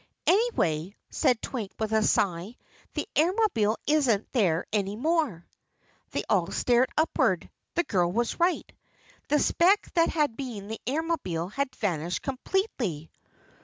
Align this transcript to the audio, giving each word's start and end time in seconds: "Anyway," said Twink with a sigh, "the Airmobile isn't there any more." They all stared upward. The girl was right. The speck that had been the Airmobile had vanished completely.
"Anyway," 0.25 0.95
said 1.11 1.39
Twink 1.43 1.73
with 1.77 1.91
a 1.91 2.01
sigh, 2.01 2.55
"the 2.95 3.07
Airmobile 3.15 3.75
isn't 3.85 4.31
there 4.31 4.65
any 4.73 4.95
more." 4.95 5.45
They 6.09 6.23
all 6.27 6.49
stared 6.49 6.89
upward. 6.97 7.51
The 7.75 7.83
girl 7.83 8.11
was 8.11 8.39
right. 8.39 8.65
The 9.27 9.37
speck 9.37 9.93
that 9.93 10.09
had 10.09 10.35
been 10.35 10.69
the 10.69 10.81
Airmobile 10.87 11.51
had 11.53 11.75
vanished 11.75 12.23
completely. 12.23 13.11